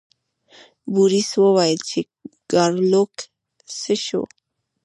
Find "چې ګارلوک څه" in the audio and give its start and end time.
1.89-3.93